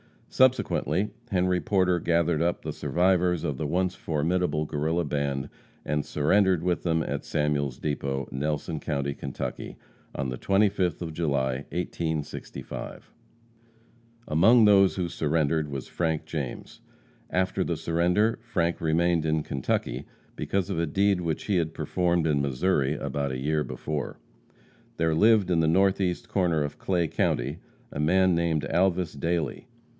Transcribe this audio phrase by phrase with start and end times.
[0.29, 5.49] Subsequently, Henry Porter gathered up the survivors of the once formidable Guerrilla band,
[5.85, 9.75] and surrendered with them at Samuel's depot, Nelson county, Kentucky,
[10.15, 13.11] on the 25th of July, 1865.
[14.27, 16.79] Among those who surrendered was Frank James.
[17.29, 20.05] After the surrender, Frank remained in Kentucky
[20.35, 24.17] because of a deed which he had performed in Missouri about a year before.
[24.97, 27.59] There lived in the northeast corner of Clay county
[27.91, 29.67] a man named Alvas Dailey.